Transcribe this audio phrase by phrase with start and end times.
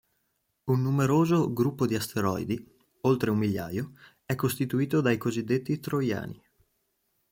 [0.65, 3.91] Un numeroso gruppo di asteroidi, oltre un migliaio,
[4.25, 6.41] è costituito dai cosiddetti troiani.